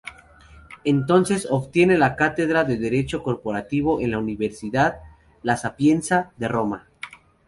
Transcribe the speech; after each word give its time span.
Entonces 0.83 1.45
obtiene 1.47 1.95
la 1.95 2.15
cátedra 2.15 2.63
de 2.63 2.77
derecho 2.79 3.21
corporativo 3.21 4.01
en 4.01 4.09
la 4.09 4.17
Universidad 4.17 4.97
"La 5.43 5.57
Sapienza" 5.57 6.31
de 6.37 6.47
Roma. 6.47 6.89